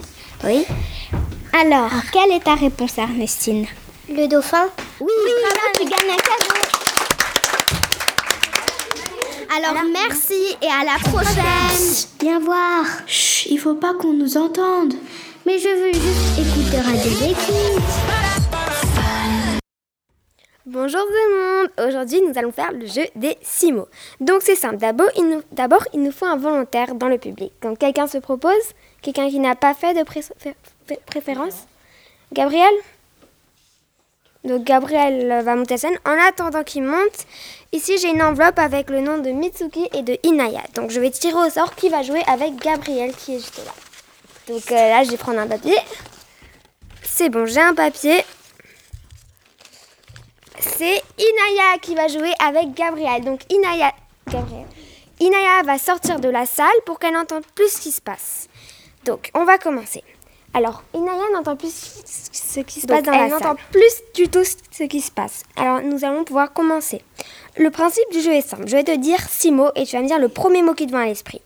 oui. 0.45 0.65
Alors, 1.55 1.91
quelle 2.13 2.33
est 2.33 2.45
ta 2.45 2.55
réponse, 2.55 2.97
Ernestine? 2.99 3.67
Le 4.09 4.27
dauphin? 4.27 4.69
Oui, 5.01 5.13
bravo, 5.27 5.67
tu 5.79 5.85
gagnes 5.85 6.11
un 6.13 6.17
cadeau. 6.17 6.82
Alors, 9.55 9.83
merci 9.93 10.57
et 10.63 10.67
à 10.67 10.85
la 10.85 10.99
prochaine. 11.11 12.07
Viens 12.21 12.41
voir. 12.41 12.85
Chut, 13.07 13.51
il 13.51 13.59
faut 13.59 13.75
pas 13.75 13.93
qu'on 13.95 14.13
nous 14.13 14.37
entende. 14.37 14.95
Mais 15.45 15.59
je 15.59 15.69
veux 15.69 15.93
juste 15.93 16.39
écouter 16.39 16.81
Radio 16.81 17.11
Déclic. 17.11 17.37
Bonjour 20.65 21.01
tout 21.01 21.13
le 21.13 21.59
monde 21.61 21.89
Aujourd'hui 21.89 22.21
nous 22.23 22.39
allons 22.39 22.53
faire 22.53 22.71
le 22.73 22.87
jeu 22.87 23.03
des 23.17 23.37
six 23.43 23.73
mots. 23.73 23.89
Donc 24.21 24.43
c'est 24.43 24.55
simple, 24.55 24.77
d'abord 24.77 25.09
il, 25.17 25.29
nous, 25.29 25.43
d'abord, 25.51 25.85
il 25.93 26.03
nous 26.03 26.13
faut 26.13 26.25
un 26.25 26.37
volontaire 26.37 26.95
dans 26.95 27.09
le 27.09 27.19
public. 27.19 27.53
Donc 27.63 27.79
quelqu'un 27.79 28.07
se 28.07 28.19
propose 28.19 28.53
Quelqu'un 29.03 29.29
qui 29.29 29.41
n'a 29.41 29.57
pas 29.57 29.75
fait 29.75 29.93
de 29.93 30.05
pré- 30.05 30.23
fé- 30.23 30.55
fé- 30.87 31.01
préférence 31.05 31.67
Gabriel? 32.33 32.73
Donc 34.45 34.65
Gabriel 34.65 35.43
va 35.45 35.55
monter 35.55 35.75
à 35.75 35.79
scène. 35.79 35.99
En 36.05 36.19
attendant 36.29 36.65
qu'il 36.65 36.83
monte, 36.83 37.27
ici 37.73 37.97
j'ai 37.99 38.09
une 38.09 38.23
enveloppe 38.23 38.59
avec 38.59 38.91
le 38.91 39.01
nom 39.01 39.19
de 39.19 39.31
Mitsuki 39.31 39.89
et 39.95 40.03
de 40.03 40.19
Inaya. 40.25 40.63
Donc 40.75 40.91
je 40.91 41.01
vais 41.01 41.11
tirer 41.11 41.47
au 41.47 41.49
sort 41.49 41.75
qui 41.77 41.89
va 41.89 42.03
jouer 42.03 42.23
avec 42.27 42.57
Gabriel 42.57 43.15
qui 43.15 43.37
est 43.37 43.39
juste 43.39 43.59
là. 43.59 43.73
Donc 44.49 44.73
euh, 44.73 44.75
là 44.75 45.05
je 45.05 45.11
vais 45.11 45.17
prendre 45.17 45.39
un 45.39 45.47
papier. 45.47 45.77
C'est 47.03 47.29
bon, 47.29 47.47
j'ai 47.47 47.61
un 47.61 47.75
papier. 47.75 48.25
C'est 50.59 51.03
Inaya 51.19 51.79
qui 51.81 51.95
va 51.95 52.09
jouer 52.09 52.33
avec 52.45 52.75
Gabriel. 52.75 53.25
Donc 53.25 53.41
Inaya, 53.53 53.93
Gabriel. 54.29 54.67
Inaya 55.21 55.63
va 55.65 55.79
sortir 55.79 56.19
de 56.19 56.29
la 56.29 56.47
salle 56.47 56.67
pour 56.85 56.99
qu'elle 56.99 57.17
entende 57.17 57.45
plus 57.55 57.69
ce 57.69 57.81
qui 57.81 57.93
se 57.93 58.01
passe. 58.01 58.49
Donc 59.05 59.31
on 59.35 59.45
va 59.45 59.59
commencer. 59.59 60.03
Alors 60.55 60.83
Inaya 60.95 61.23
n'entend 61.33 61.57
plus 61.57 61.73
ce 62.33 62.61
qui 62.61 62.81
se 62.81 62.87
passe 62.87 63.03
dans 63.03 63.13
elle 63.13 63.31
la 63.31 63.39
salle. 63.39 63.57
plus 63.71 64.03
du 64.15 64.29
tout 64.29 64.45
ce 64.45 64.85
qui 64.85 65.01
se 65.01 65.11
passe. 65.11 65.45
Alors 65.57 65.81
nous 65.81 66.05
allons 66.05 66.25
pouvoir 66.25 66.53
commencer. 66.53 67.03
Le 67.57 67.71
principe 67.71 68.11
du 68.13 68.21
jeu 68.21 68.33
est 68.33 68.47
simple. 68.47 68.65
Je 68.67 68.77
vais 68.77 68.85
te 68.85 68.95
dire 68.97 69.21
six 69.29 69.51
mots 69.51 69.71
et 69.75 69.85
tu 69.85 69.97
vas 69.97 70.03
me 70.03 70.07
dire 70.09 70.19
le 70.19 70.29
premier 70.29 70.63
mot 70.63 70.75
qui 70.75 70.87
te 70.87 70.91
vient 70.91 71.01
à 71.01 71.07
l'esprit. 71.07 71.41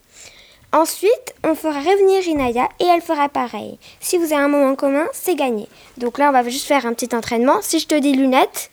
Ensuite, 0.73 1.35
on 1.45 1.55
fera 1.55 1.79
revenir 1.79 2.27
Inaya 2.27 2.69
et 2.81 2.85
elle 2.85 3.01
fera 3.01 3.29
pareil. 3.29 3.79
Si 4.01 4.19
vous 4.19 4.25
avez 4.25 4.43
un 4.43 4.49
moment 4.49 4.75
commun, 4.75 5.07
c'est 5.13 5.37
gagné. 5.37 5.69
Donc 5.97 6.19
là, 6.19 6.29
on 6.29 6.33
va 6.33 6.43
juste 6.43 6.67
faire 6.67 6.85
un 6.87 6.93
petit 6.93 7.15
entraînement. 7.15 7.63
Si 7.63 7.79
je 7.79 7.87
te 7.87 7.95
dis 7.95 8.13
lunettes, 8.13 8.71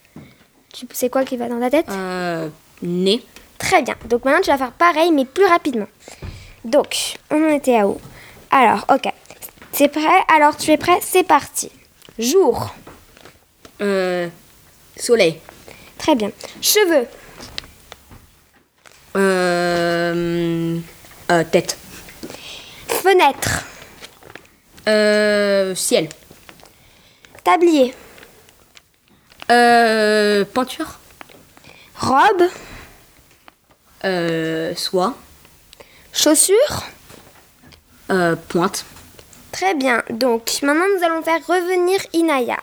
tu 0.73 0.87
sais 0.91 1.09
quoi 1.09 1.23
qui 1.23 1.37
va 1.37 1.47
dans 1.47 1.59
ta 1.59 1.69
tête? 1.69 1.85
Euh. 1.89 2.49
Nez. 2.81 3.23
Très 3.59 3.83
bien. 3.83 3.95
Donc 4.09 4.25
maintenant, 4.25 4.41
tu 4.41 4.49
vas 4.49 4.57
faire 4.57 4.71
pareil, 4.71 5.11
mais 5.11 5.25
plus 5.25 5.45
rapidement. 5.45 5.87
Donc, 6.65 7.17
on 7.29 7.45
en 7.45 7.49
était 7.49 7.77
à 7.77 7.87
où? 7.87 7.97
Alors, 8.51 8.85
ok. 8.93 9.11
C'est 9.73 9.87
prêt? 9.87 10.23
Alors, 10.27 10.55
tu 10.55 10.69
es 10.71 10.77
prêt? 10.77 10.99
C'est 11.01 11.23
parti. 11.23 11.71
Jour. 12.19 12.75
Euh. 13.81 14.29
Soleil. 14.95 15.39
Très 15.97 16.15
bien. 16.15 16.31
Cheveux. 16.61 17.07
Euh. 19.15 20.79
euh, 21.31 21.43
tête. 21.45 21.77
Fenêtre. 22.87 23.65
Euh. 24.87 25.73
Ciel. 25.73 26.07
Tablier. 27.43 27.95
Euh. 29.51 30.45
Peinture. 30.45 30.99
Robe. 31.95 32.43
Euh. 34.05 34.75
Soie. 34.75 35.15
Chaussures. 36.11 36.83
Euh. 38.11 38.35
Pointe. 38.49 38.85
Très 39.53 39.75
bien. 39.75 40.03
Donc, 40.09 40.61
maintenant, 40.63 40.87
nous 40.97 41.05
allons 41.05 41.21
faire 41.21 41.39
revenir 41.47 41.99
Inaya. 42.11 42.57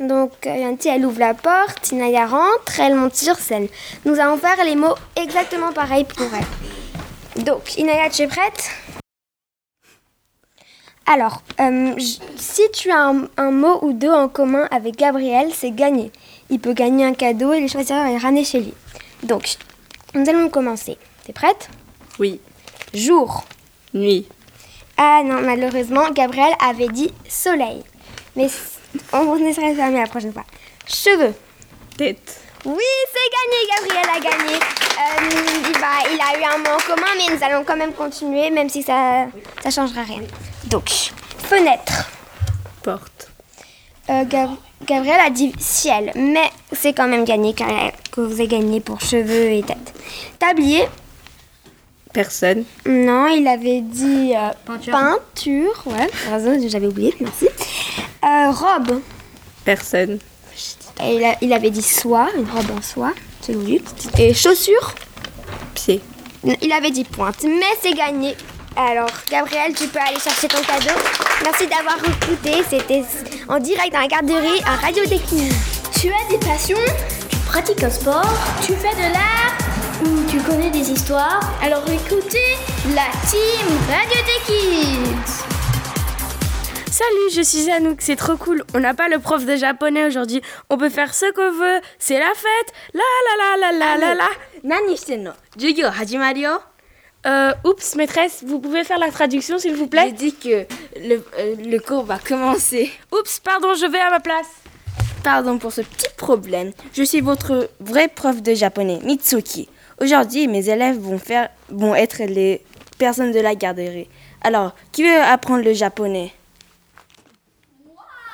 Donc, 0.00 0.46
euh, 0.46 0.56
Yanti, 0.56 0.88
elle 0.88 1.04
ouvre 1.04 1.18
la 1.18 1.34
porte, 1.34 1.92
Inaya 1.92 2.26
rentre, 2.26 2.80
elle 2.80 2.94
monte 2.94 3.14
sur 3.14 3.36
scène. 3.36 3.68
Nous 4.06 4.18
allons 4.18 4.38
faire 4.38 4.64
les 4.64 4.74
mots 4.74 4.94
exactement 5.16 5.72
pareils 5.72 6.04
pour 6.04 6.26
elle. 6.34 7.44
Donc, 7.44 7.76
Inaya, 7.76 8.08
tu 8.08 8.22
es 8.22 8.26
prête? 8.26 8.70
Alors, 11.04 11.42
euh, 11.60 11.94
si 12.36 12.62
tu 12.72 12.90
as 12.90 13.08
un, 13.08 13.28
un 13.36 13.50
mot 13.50 13.78
ou 13.82 13.92
deux 13.92 14.10
en 14.10 14.28
commun 14.28 14.66
avec 14.70 14.96
Gabriel, 14.96 15.50
c'est 15.54 15.72
gagné. 15.72 16.10
Il 16.48 16.58
peut 16.58 16.72
gagner 16.72 17.04
un 17.04 17.14
cadeau 17.14 17.52
et 17.52 17.60
les 17.60 17.68
choisir 17.68 17.96
et 18.06 18.16
ramener 18.16 18.44
chez 18.44 18.60
lui. 18.60 18.74
Donc, 19.24 19.56
nous 20.14 20.28
allons 20.28 20.48
commencer. 20.48 20.96
T'es 21.24 21.34
prête? 21.34 21.68
Oui. 22.18 22.40
Jour. 22.94 23.44
Nuit. 23.92 24.26
Ah 24.98 25.22
non, 25.24 25.40
malheureusement, 25.42 26.10
Gabriel 26.10 26.52
avait 26.60 26.88
dit 26.88 27.12
soleil. 27.28 27.82
Mais 28.36 28.48
On 29.12 29.36
essaiera 29.46 29.74
ça 29.76 29.90
la 29.90 30.06
prochaine 30.06 30.32
fois. 30.32 30.44
Cheveux. 30.86 31.34
Tête. 31.96 32.40
Oui, 32.64 32.84
c'est 33.12 33.30
gagné, 33.36 33.58
Gabriel 33.74 34.10
a 34.16 34.20
gagné. 34.20 34.54
Euh, 34.56 35.68
il, 35.68 35.78
va, 35.78 36.12
il 36.12 36.20
a 36.20 36.40
eu 36.40 36.54
un 36.54 36.58
mot 36.58 36.76
en 36.76 36.86
commun, 36.94 37.06
mais 37.16 37.34
nous 37.34 37.42
allons 37.44 37.64
quand 37.64 37.76
même 37.76 37.92
continuer, 37.92 38.50
même 38.50 38.68
si 38.68 38.82
ça 38.82 39.26
ça 39.62 39.70
changera 39.70 40.02
rien. 40.02 40.22
Donc, 40.66 40.90
fenêtre. 41.44 42.10
Porte. 42.82 43.30
Euh, 44.10 44.24
Gab- 44.24 44.56
Gabriel 44.84 45.20
a 45.20 45.30
dit 45.30 45.52
ciel, 45.58 46.12
mais 46.16 46.50
c'est 46.72 46.92
quand 46.94 47.06
même 47.06 47.24
gagné 47.24 47.52
car 47.54 47.68
que 48.10 48.20
vous 48.22 48.32
avez 48.32 48.48
gagné 48.48 48.80
pour 48.80 49.00
cheveux 49.00 49.50
et 49.52 49.62
tête. 49.62 49.94
Tablier. 50.38 50.84
Personne. 52.12 52.64
Non, 52.86 53.26
il 53.28 53.46
avait 53.46 53.80
dit 53.82 54.32
euh, 54.34 54.48
peinture. 54.66 55.82
Ouais, 55.86 56.08
raison, 56.30 56.58
j'avais 56.68 56.86
oublié, 56.86 57.14
merci. 57.20 57.48
Euh, 58.24 58.50
robe. 58.50 59.00
Personne. 59.64 60.18
Et 61.04 61.14
il, 61.16 61.24
a- 61.24 61.36
il 61.42 61.52
avait 61.52 61.70
dit 61.70 61.82
soie, 61.82 62.28
une 62.36 62.48
robe 62.50 62.70
en 62.76 62.82
soie, 62.82 63.12
c'est 63.40 63.52
logique. 63.52 63.84
Et 64.18 64.32
chaussures. 64.34 64.94
Pied. 65.74 66.00
Il 66.62 66.72
avait 66.72 66.90
dit 66.90 67.04
pointe, 67.04 67.42
mais 67.44 67.76
c'est 67.82 67.92
gagné. 67.92 68.34
Alors, 68.76 69.10
Gabriel, 69.30 69.74
tu 69.74 69.86
peux 69.88 69.98
aller 69.98 70.18
chercher 70.20 70.48
ton 70.48 70.62
cadeau. 70.62 70.98
Merci 71.44 71.66
d'avoir 71.66 71.96
écouté. 71.98 72.62
C'était 72.68 73.02
en 73.48 73.58
direct 73.58 73.92
dans 73.92 74.00
la 74.00 74.06
garderie 74.06 74.60
à 74.64 74.76
Radio 74.76 75.04
Technique. 75.04 75.52
Tu 76.00 76.08
as 76.08 76.30
des 76.30 76.38
passions 76.38 76.78
Tu 77.28 77.36
pratiques 77.46 77.82
un 77.82 77.90
sport 77.90 78.32
Tu 78.64 78.72
fais 78.74 78.94
de 78.94 79.12
l'art 79.12 79.57
Ou 80.00 80.30
tu 80.30 80.38
connais 80.40 80.70
des 80.70 80.92
histoires? 80.92 81.40
Alors 81.60 81.82
écoutez 81.90 82.54
la 82.94 83.10
team 83.28 83.66
Radio 83.88 84.20
des 84.26 84.44
Kids 84.46 85.44
Salut, 86.88 87.30
je 87.34 87.42
suis 87.42 87.68
Anouk, 87.70 88.00
c'est 88.00 88.14
trop 88.14 88.36
cool. 88.36 88.62
On 88.74 88.80
n'a 88.80 88.94
pas 88.94 89.08
le 89.08 89.18
prof 89.18 89.44
de 89.44 89.56
japonais 89.56 90.06
aujourd'hui. 90.06 90.40
On 90.70 90.78
peut 90.78 90.88
faire 90.88 91.12
ce 91.14 91.32
qu'on 91.32 91.50
veut. 91.50 91.80
C'est 91.98 92.18
la 92.18 92.32
fête. 92.34 92.72
La 92.94 93.00
la 93.00 93.56
la 93.56 93.72
la 93.72 93.78
la 93.78 94.06
la 94.06 94.14
la. 94.14 94.28
Nani 94.62 94.96
no? 95.18 95.32
Jugyo 95.56 95.88
Euh, 97.26 97.52
oups, 97.64 97.96
maîtresse, 97.96 98.44
vous 98.46 98.60
pouvez 98.60 98.84
faire 98.84 98.98
la 98.98 99.10
traduction 99.10 99.58
s'il 99.58 99.74
vous 99.74 99.88
plaît? 99.88 100.06
J'ai 100.06 100.30
dit 100.30 100.34
que 100.34 100.66
le, 101.00 101.24
euh, 101.38 101.56
le 101.58 101.78
cours 101.80 102.04
va 102.04 102.18
commencer. 102.18 102.92
Oups, 103.12 103.40
pardon, 103.40 103.74
je 103.74 103.86
vais 103.86 104.00
à 104.00 104.10
ma 104.10 104.20
place. 104.20 104.46
Pardon 105.24 105.58
pour 105.58 105.72
ce 105.72 105.80
petit 105.80 106.08
problème. 106.16 106.70
Je 106.94 107.02
suis 107.02 107.20
votre 107.20 107.68
vrai 107.80 108.06
prof 108.06 108.40
de 108.42 108.54
japonais, 108.54 109.00
Mitsuki. 109.02 109.68
Aujourd'hui, 110.00 110.46
mes 110.46 110.68
élèves 110.68 110.98
vont, 110.98 111.18
faire, 111.18 111.48
vont 111.68 111.94
être 111.94 112.22
les 112.24 112.64
personnes 112.98 113.32
de 113.32 113.40
la 113.40 113.54
garderie. 113.54 114.08
Alors, 114.42 114.74
qui 114.92 115.02
veut 115.02 115.20
apprendre 115.20 115.64
le 115.64 115.72
japonais? 115.72 116.32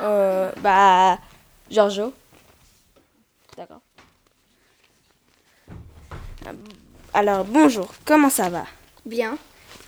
Euh, 0.00 0.50
Bah, 0.58 1.18
Giorgio. 1.70 2.12
D'accord. 3.56 3.80
Alors, 7.14 7.44
bonjour, 7.44 7.94
comment 8.04 8.28
ça 8.28 8.48
va? 8.50 8.64
Bien. 9.06 9.38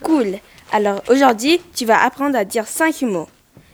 Cool. 0.03 0.39
Alors 0.73 1.03
aujourd'hui, 1.09 1.61
tu 1.75 1.85
vas 1.85 2.03
apprendre 2.03 2.37
à 2.37 2.45
dire 2.45 2.67
cinq 2.67 3.03
mots. 3.03 3.29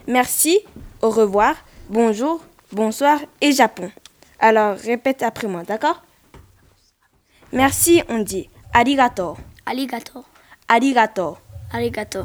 Merci, 0.07 0.61
au 1.01 1.11
revoir, 1.11 1.55
bonjour, 1.89 2.41
bonsoir 2.71 3.19
et 3.41 3.53
Japon. 3.53 3.91
Alors 4.39 4.77
répète 4.77 5.23
après 5.23 5.47
moi, 5.47 5.63
d'accord? 5.63 6.03
Merci, 7.53 8.03
on 8.09 8.21
dit 8.21 8.49
arigato, 8.73 9.37
Alligator. 9.67 10.25
arigato. 10.69 11.37
Arigato. 11.71 12.25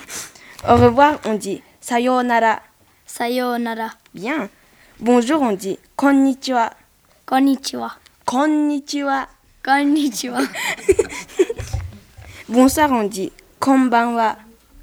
Au 0.68 0.76
revoir, 0.76 1.18
on 1.26 1.34
dit 1.34 1.62
sayonara. 1.82 2.60
Sayonara. 3.04 3.90
Bien. 4.14 4.48
Bonjour, 5.00 5.42
on 5.42 5.52
dit 5.52 5.78
konnichiwa. 5.96 6.70
Konnichiwa. 7.26 7.90
Konnichiwa. 8.24 9.26
Konnichiwa. 9.62 10.40
Bonsoir, 12.48 12.90
on 12.92 13.04
dit 13.04 13.32
konbanwa. 13.60 14.36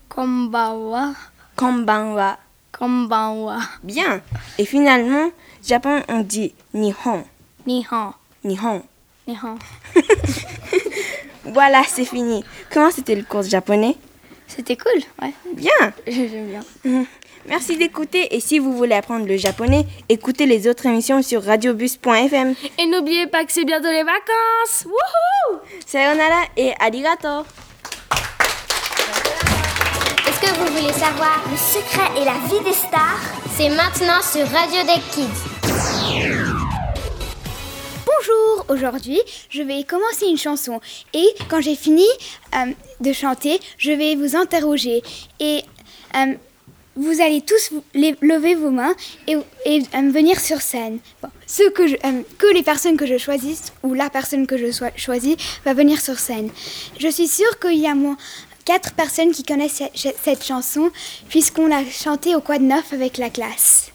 Konbanwa. 0.09 1.15
Konbanwa. 1.55 2.37
Konbanwa. 2.71 3.57
Bien. 3.83 4.21
Et 4.59 4.65
finalement, 4.65 5.31
Japon, 5.63 6.03
on 6.07 6.21
dit 6.21 6.53
nihon. 6.75 7.23
Nihon. 7.65 8.13
Nihon. 8.43 8.83
Nihon. 9.31 9.57
Voilà, 11.43 11.81
c'est 11.87 12.05
fini. 12.05 12.43
Comment 12.71 12.91
c'était 12.91 13.15
le 13.15 13.23
cours 13.23 13.41
de 13.41 13.49
japonais? 13.49 13.97
C'était 14.47 14.77
cool, 14.77 15.01
ouais. 15.21 15.33
Bien. 15.53 15.71
J'aime 16.07 16.47
bien. 16.47 17.05
Merci 17.47 17.77
d'écouter 17.77 18.35
et 18.35 18.39
si 18.39 18.59
vous 18.59 18.71
voulez 18.73 18.93
apprendre 18.93 19.25
le 19.25 19.35
japonais, 19.35 19.87
écoutez 20.07 20.45
les 20.45 20.67
autres 20.67 20.85
émissions 20.85 21.23
sur 21.23 21.43
radiobus.fm. 21.43 22.53
Et 22.77 22.85
n'oubliez 22.85 23.25
pas 23.25 23.43
que 23.43 23.51
c'est 23.51 23.65
bientôt 23.65 23.89
les 23.89 24.03
vacances. 24.03 24.85
Wouhou 24.85 25.59
Sayonara 25.87 26.43
et 26.55 26.71
arigato. 26.79 27.43
Est-ce 30.27 30.39
que 30.39 30.59
vous 30.59 30.77
voulez 30.77 30.93
savoir 30.93 31.41
Le 31.49 31.57
secret 31.57 32.21
et 32.21 32.25
la 32.25 32.33
vie 32.47 32.63
des 32.63 32.73
stars? 32.73 33.19
C'est 33.57 33.69
maintenant 33.69 34.21
sur 34.21 34.47
Radio 34.47 34.83
des 34.83 35.01
Kids. 35.11 36.50
Bonjour, 38.17 38.65
aujourd'hui 38.69 39.19
je 39.49 39.61
vais 39.61 39.83
commencer 39.83 40.25
une 40.25 40.37
chanson 40.37 40.79
et 41.13 41.27
quand 41.49 41.61
j'ai 41.61 41.75
fini 41.75 42.05
euh, 42.55 42.71
de 42.99 43.13
chanter, 43.13 43.59
je 43.77 43.91
vais 43.91 44.15
vous 44.15 44.35
interroger 44.35 45.01
et 45.39 45.63
euh, 46.15 46.33
vous 46.95 47.21
allez 47.21 47.41
tous 47.41 47.71
lever 47.93 48.55
vos 48.55 48.71
mains 48.71 48.95
et, 49.27 49.35
euh, 49.35 50.11
venir 50.11 50.39
sur 50.39 50.61
scène. 50.61 50.99
Ceux 51.47 51.69
que, 51.69 51.83
les 52.53 52.63
personnes 52.63 52.97
que 52.97 53.05
je 53.05 53.17
choisisse 53.17 53.71
ou 53.83 53.93
la 53.93 54.09
personne 54.09 54.45
que 54.47 54.57
je 54.57 54.71
sois- 54.71 54.95
choisis 54.97 55.35
va 55.63 55.73
venir 55.73 56.01
sur 56.01 56.19
scène. 56.19 56.49
Je 56.99 57.07
suis 57.07 57.27
sûre 57.27 57.59
qu'il 57.59 57.79
y 57.79 57.87
a 57.87 57.95
moins 57.95 58.17
quatre 58.65 58.93
personnes 58.93 59.31
qui 59.31 59.43
connaissent 59.43 59.83
cette, 59.95 60.43
chanson 60.43 60.91
puisqu'on 61.29 61.67
l'a 61.67 61.85
chantée 61.89 62.35
au 62.35 62.41
Quad 62.41 62.61
9 62.61 62.93
avec 62.93 63.17
la 63.17 63.29
classe. 63.29 63.91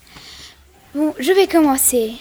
Bon, 0.94 1.14
je 1.18 1.32
vais 1.32 1.46
commencer. 1.46 2.12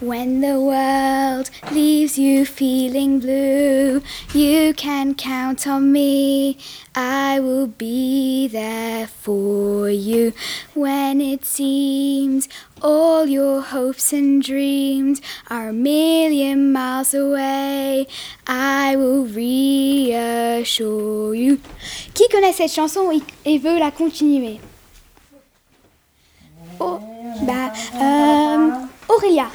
When 0.00 0.40
the 0.40 0.58
world 0.60 1.48
leaves 1.70 2.18
you 2.18 2.44
feeling 2.44 3.20
blue, 3.20 4.02
you 4.34 4.74
can 4.74 5.14
count 5.14 5.66
on 5.68 5.92
me. 5.92 6.58
I 6.94 7.38
will 7.38 7.68
be 7.68 8.48
there 8.48 9.06
for 9.06 9.88
you. 9.88 10.32
When 10.74 11.20
it 11.20 11.44
seems 11.44 12.48
all 12.82 13.26
your 13.26 13.62
hopes 13.62 14.12
and 14.12 14.42
dreams 14.42 15.20
are 15.48 15.68
a 15.68 15.72
million 15.72 16.72
miles 16.72 17.14
away, 17.14 18.08
I 18.48 18.96
will 18.96 19.24
reassure 19.26 20.12
you. 21.34 21.60
Qui 22.14 22.28
connaît 22.28 22.52
cette 22.52 22.72
chanson 22.72 23.12
et- 23.44 23.58
veut 23.58 23.78
la 23.78 23.92
continuer 23.92 24.58
Oh, 26.80 26.98
bah, 27.42 27.72
euh, 27.94 28.70
Aurélia. 29.08 29.46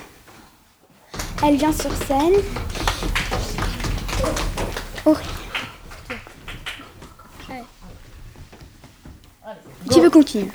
Elle 1.43 1.57
vient 1.57 1.71
sur 1.71 1.91
scène. 1.91 2.41
Aurélia. 5.05 5.37
Tu 9.91 10.01
veux 10.01 10.09
continuer 10.09 10.51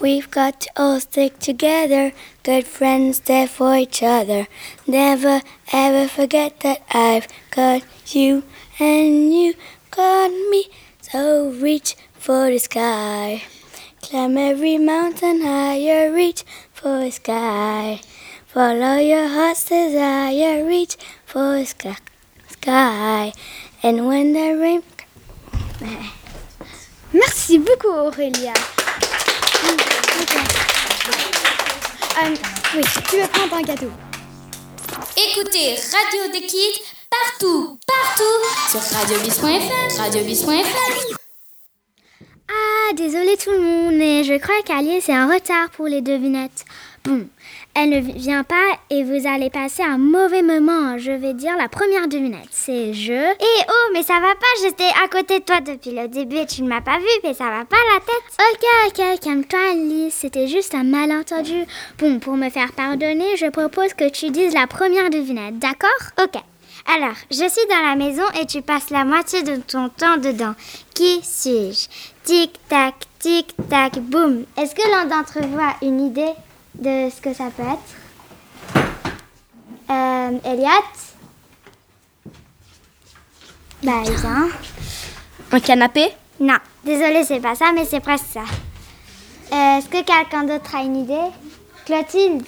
We've 0.00 0.30
got 0.30 0.60
to 0.60 0.68
all 0.76 1.00
stick 1.00 1.38
together, 1.38 2.12
good 2.44 2.66
friends 2.66 3.20
there 3.20 3.48
for 3.48 3.74
each 3.74 4.02
other. 4.02 4.46
Never 4.86 5.40
ever 5.72 6.06
forget 6.06 6.60
that 6.60 6.82
I've 6.92 7.26
got 7.50 7.82
you 8.14 8.42
and 8.78 9.32
you 9.32 9.54
got 9.90 10.30
me. 10.50 10.68
So 11.00 11.48
reach 11.50 11.96
for 12.12 12.50
the 12.50 12.58
sky. 12.58 13.42
Climb 14.02 14.36
every 14.36 14.78
mountain 14.78 15.40
higher, 15.40 16.12
reach 16.12 16.44
for 16.72 17.00
the 17.00 17.10
sky. 17.10 18.00
Follow 18.56 18.96
your 18.96 19.28
heart's 19.28 19.68
desire, 19.68 20.64
reach 20.64 20.96
for 21.26 21.58
the 21.58 21.66
sky. 21.66 21.94
sky. 22.48 23.32
And 23.82 24.06
when 24.06 24.32
the 24.32 24.56
rain 24.58 24.82
Merci 27.12 27.58
beaucoup 27.58 27.90
Aurélia. 27.90 28.54
Euh, 32.16 32.34
oui, 32.76 32.82
tu 33.10 33.16
veux 33.20 33.28
prendre 33.28 33.56
un 33.56 33.62
cadeau 33.62 33.90
Écoutez 35.18 35.74
Radio 35.74 36.32
des 36.32 36.46
Kids 36.46 36.80
partout, 37.10 37.78
partout 37.86 38.70
sur 38.70 38.80
radiobis.fr, 38.96 39.98
radiobis.fr. 39.98 41.16
Ah, 42.48 42.94
désolé 42.94 43.36
tout 43.36 43.50
le 43.50 43.60
monde, 43.60 43.96
mais 43.96 44.24
je 44.24 44.38
crois 44.38 44.62
qu'Alice 44.64 45.10
est 45.10 45.18
en 45.18 45.28
retard 45.28 45.68
pour 45.76 45.88
les 45.88 46.00
devinettes. 46.00 46.64
Boum. 47.04 47.28
Elle 47.78 47.90
ne 47.90 48.00
vient 48.00 48.42
pas 48.42 48.78
et 48.88 49.04
vous 49.04 49.28
allez 49.28 49.50
passer 49.50 49.82
un 49.82 49.98
mauvais 49.98 50.40
moment. 50.40 50.96
Je 50.96 51.12
vais 51.12 51.34
dire 51.34 51.54
la 51.58 51.68
première 51.68 52.08
devinette. 52.08 52.48
C'est 52.50 52.94
je. 52.94 53.12
Eh 53.12 53.62
oh, 53.68 53.90
mais 53.92 54.02
ça 54.02 54.14
va 54.14 54.34
pas, 54.34 54.62
j'étais 54.62 54.88
à 55.04 55.08
côté 55.08 55.40
de 55.40 55.44
toi 55.44 55.60
depuis 55.60 55.90
le 55.90 56.08
début 56.08 56.36
et 56.36 56.46
tu 56.46 56.62
ne 56.62 56.68
m'as 56.68 56.80
pas 56.80 56.96
vu, 56.96 57.04
mais 57.22 57.34
ça 57.34 57.44
va 57.44 57.66
pas 57.66 57.76
la 57.92 58.00
tête. 58.00 58.38
Ok, 58.50 58.64
ok, 58.86 59.20
calme-toi 59.20 59.58
Alice, 59.72 60.14
c'était 60.14 60.48
juste 60.48 60.74
un 60.74 60.84
malentendu. 60.84 61.66
Bon, 61.98 62.18
pour 62.18 62.38
me 62.38 62.48
faire 62.48 62.72
pardonner, 62.72 63.36
je 63.36 63.50
propose 63.50 63.92
que 63.92 64.08
tu 64.08 64.30
dises 64.30 64.54
la 64.54 64.66
première 64.66 65.10
devinette, 65.10 65.58
d'accord? 65.58 65.90
Ok. 66.18 66.40
Alors, 66.94 67.16
je 67.30 67.36
suis 67.36 67.68
dans 67.68 67.86
la 67.86 67.96
maison 67.96 68.24
et 68.40 68.46
tu 68.46 68.62
passes 68.62 68.88
la 68.88 69.04
moitié 69.04 69.42
de 69.42 69.56
ton 69.56 69.90
temps 69.90 70.16
dedans. 70.16 70.54
Qui 70.94 71.20
suis-je? 71.22 71.88
Tic-tac, 72.24 72.94
tic-tac, 73.18 73.98
boum. 73.98 74.44
Est-ce 74.56 74.74
que 74.74 74.88
l'un 74.90 75.04
d'entre 75.04 75.40
vous 75.46 75.58
a 75.58 75.74
une 75.82 76.00
idée? 76.00 76.32
De 76.78 77.10
ce 77.10 77.20
que 77.20 77.32
ça 77.34 77.50
peut 77.56 77.62
être. 77.62 78.82
Euh, 79.90 80.38
Elliot? 80.44 80.68
Bah. 83.82 84.02
Un 85.52 85.60
canapé? 85.60 86.08
Non, 86.40 86.56
désolé, 86.84 87.24
c'est 87.24 87.40
pas 87.40 87.54
ça, 87.54 87.72
mais 87.74 87.84
c'est 87.84 88.00
presque 88.00 88.26
ça. 88.32 88.44
Euh, 89.52 89.78
Est-ce 89.78 89.88
que 89.88 90.02
quelqu'un 90.02 90.44
d'autre 90.44 90.74
a 90.74 90.82
une 90.82 90.96
idée? 90.96 91.30
Clotilde? 91.84 92.44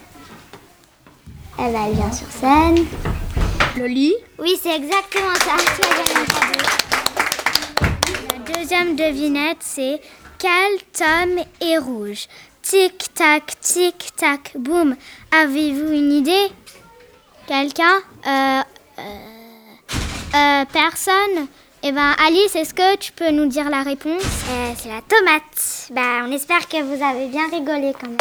Elle 1.58 1.94
vient 1.94 2.12
sur 2.12 2.26
scène. 2.30 2.86
Le 3.76 3.86
lit? 3.86 4.14
Oui, 4.38 4.58
c'est 4.60 4.76
exactement 4.76 5.34
ça. 5.34 5.56
La 8.32 8.38
deuxième 8.54 8.96
devinette, 8.96 9.58
c'est 9.60 10.00
quel 10.38 10.78
tome 10.92 11.44
est 11.60 11.78
rouge? 11.78 12.26
Tic 12.70 13.14
tac, 13.14 13.58
tic 13.62 14.10
tac, 14.14 14.52
boum. 14.54 14.94
Avez-vous 15.32 15.90
une 15.90 16.12
idée? 16.12 16.48
Quelqu'un? 17.46 17.96
Euh, 18.26 18.60
euh, 18.98 19.02
euh, 20.34 20.64
Personne? 20.70 21.46
Eh 21.82 21.92
ben, 21.92 22.14
Alice, 22.26 22.54
est-ce 22.56 22.74
que 22.74 22.96
tu 22.96 23.12
peux 23.12 23.30
nous 23.30 23.46
dire 23.46 23.70
la 23.70 23.82
réponse? 23.82 24.22
Euh, 24.50 24.72
c'est 24.76 24.90
la 24.90 25.00
tomate. 25.00 25.88
Bah, 25.92 26.26
on 26.26 26.30
espère 26.30 26.68
que 26.68 26.82
vous 26.82 27.02
avez 27.02 27.28
bien 27.28 27.48
rigolé 27.50 27.94
quand 27.98 28.08
même. 28.08 28.18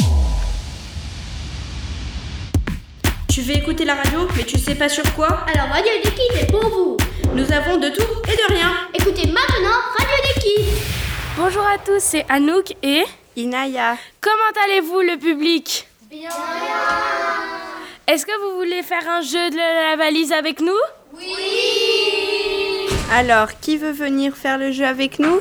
Tu 3.30 3.42
veux 3.42 3.58
écouter 3.58 3.84
la 3.84 3.96
radio, 3.96 4.30
mais 4.38 4.46
tu 4.46 4.58
sais 4.58 4.76
pas 4.76 4.88
sur 4.88 5.14
quoi? 5.14 5.46
Alors 5.54 5.68
Radio 5.68 5.92
des 6.02 6.12
Kids 6.12 6.40
est 6.40 6.50
pour 6.50 6.70
vous. 6.70 6.96
Nous 7.34 7.52
avons 7.52 7.80
de 7.80 7.90
tout 7.90 8.32
et 8.32 8.38
de 8.38 8.54
rien. 8.54 8.72
Écoutez 8.94 9.28
maintenant 9.28 9.82
Radio 9.98 10.16
des 10.24 10.40
Kids. 10.40 10.72
Bonjour 11.36 11.64
à 11.64 11.78
tous, 11.80 12.00
c'est 12.00 12.26
Anouk 12.30 12.74
et 12.82 13.04
Inaya. 13.38 13.98
comment 14.20 14.64
allez-vous 14.66 15.02
le 15.02 15.18
public? 15.18 15.88
Bien. 16.10 16.30
Est-ce 18.08 18.26
que 18.26 18.32
vous 18.42 18.58
voulez 18.58 18.82
faire 18.82 19.08
un 19.08 19.22
jeu 19.22 19.52
de 19.52 19.90
la 19.92 19.96
valise 19.96 20.32
avec 20.32 20.60
nous? 20.60 20.74
Alors, 23.12 23.60
qui 23.60 23.78
veut 23.78 23.92
venir 23.92 24.36
faire 24.36 24.58
le 24.58 24.72
jeu 24.72 24.86
avec 24.86 25.20
nous? 25.20 25.40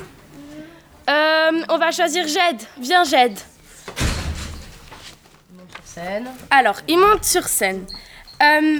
Euh, 1.09 1.63
on 1.71 1.79
va 1.79 1.91
choisir 1.91 2.27
Jed. 2.29 2.61
Viens 2.79 3.05
Jed. 3.05 3.39
Alors, 6.51 6.77
il 6.89 6.99
monte 6.99 7.25
sur 7.25 7.49
scène. 7.49 7.87
Euh, 8.43 8.77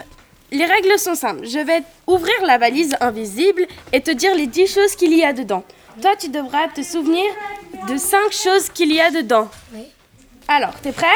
les 0.53 0.67
règles 0.67 0.99
sont 0.99 1.15
simples. 1.15 1.47
Je 1.47 1.59
vais 1.59 1.83
ouvrir 2.07 2.35
la 2.45 2.59
valise 2.59 2.95
invisible 3.01 3.67
et 3.95 4.03
te 4.03 4.11
dire 4.11 4.35
les 4.35 4.47
10 4.47 4.75
choses 4.75 4.95
qu'il 4.95 5.17
y 5.17 5.25
a 5.25 5.33
dedans. 5.33 5.65
Toi, 6.01 6.15
tu 6.19 6.29
devras 6.29 6.69
te 6.69 6.83
souvenir 6.83 7.25
de 7.89 7.97
5 7.97 8.31
choses 8.31 8.69
qu'il 8.69 8.93
y 8.93 9.01
a 9.01 9.11
dedans. 9.11 9.49
Alors, 10.47 10.75
t'es 10.83 10.93
prêt? 10.93 11.07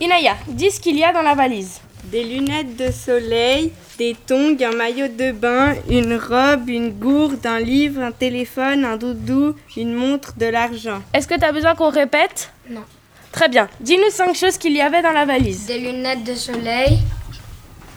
Inaya, 0.00 0.36
dis 0.46 0.70
ce 0.70 0.78
qu'il 0.80 0.96
y 0.96 1.04
a 1.04 1.12
dans 1.12 1.22
la 1.22 1.34
valise. 1.34 1.80
Des 2.04 2.22
lunettes 2.22 2.76
de 2.76 2.90
soleil, 2.92 3.72
des 3.98 4.16
tongs, 4.26 4.56
un 4.62 4.76
maillot 4.76 5.08
de 5.08 5.32
bain, 5.32 5.74
une 5.88 6.14
robe, 6.14 6.68
une 6.68 6.90
gourde, 6.90 7.44
un 7.46 7.58
livre, 7.58 8.00
un 8.00 8.12
téléphone, 8.12 8.84
un 8.84 8.96
doudou, 8.96 9.56
une 9.76 9.94
montre, 9.94 10.34
de 10.36 10.46
l'argent. 10.46 11.02
Est-ce 11.12 11.26
que 11.26 11.38
tu 11.38 11.44
as 11.44 11.52
besoin 11.52 11.74
qu'on 11.74 11.90
répète? 11.90 12.50
Non. 12.70 12.84
Très 13.32 13.48
bien. 13.48 13.68
Dis-nous 13.80 14.10
5 14.10 14.36
choses 14.36 14.58
qu'il 14.58 14.72
y 14.72 14.80
avait 14.80 15.02
dans 15.02 15.12
la 15.12 15.24
valise. 15.24 15.66
Des 15.66 15.78
lunettes 15.78 16.24
de 16.24 16.34
soleil, 16.34 16.98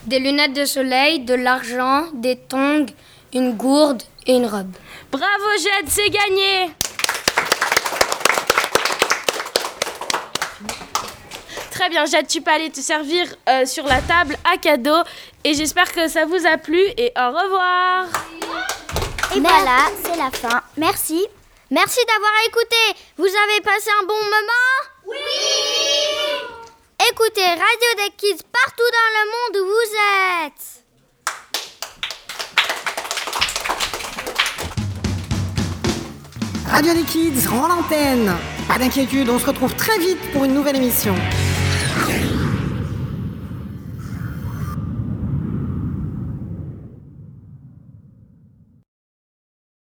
des 0.07 0.19
lunettes 0.19 0.53
de 0.53 0.65
soleil, 0.65 1.19
de 1.19 1.33
l'argent, 1.35 2.05
des 2.13 2.35
tongs, 2.35 2.87
une 3.33 3.53
gourde 3.53 4.01
et 4.25 4.35
une 4.35 4.45
robe. 4.45 4.71
Bravo 5.17 5.49
Jed, 5.57 5.87
c'est 5.87 6.09
gagné 6.09 6.71
Très 11.71 11.87
bien, 11.87 12.05
Jade, 12.05 12.27
tu 12.27 12.41
peux 12.41 12.51
aller 12.51 12.69
te 12.69 12.81
servir 12.81 13.25
euh, 13.47 13.65
sur 13.65 13.85
la 13.85 14.01
table 14.01 14.35
à 14.43 14.57
cadeau. 14.57 14.97
Et 15.45 15.53
j'espère 15.53 15.89
que 15.93 16.09
ça 16.09 16.25
vous 16.25 16.45
a 16.45 16.57
plu 16.57 16.81
et 16.97 17.13
au 17.17 17.27
revoir. 17.27 18.07
Et 19.33 19.39
voilà, 19.39 19.85
c'est 20.03 20.17
la 20.17 20.31
fin. 20.31 20.61
Merci. 20.75 21.25
Merci 21.71 21.99
d'avoir 22.07 22.31
écouté. 22.47 23.01
Vous 23.15 23.23
avez 23.23 23.61
passé 23.61 23.89
un 24.01 24.05
bon 24.05 24.21
moment? 24.21 24.75
Oui 25.07 25.15
Écoutez 27.09 27.45
Radio 27.45 28.03
des 28.03 28.11
Kids 28.17 28.43
partout 28.51 28.91
dans 28.91 29.11
le 29.13 29.31
monde 29.31 29.63
où 29.63 29.69
vous 29.69 30.45
êtes. 30.45 30.84
Radio 36.75 36.93
des 36.93 37.03
Kids 37.03 37.47
rend 37.47 37.69
l'antenne. 37.69 38.33
Pas 38.67 38.77
d'inquiétude, 38.77 39.29
on 39.29 39.39
se 39.39 39.45
retrouve 39.45 39.73
très 39.75 39.97
vite 39.97 40.19
pour 40.33 40.43
une 40.43 40.53
nouvelle 40.53 40.75
émission. 40.75 41.15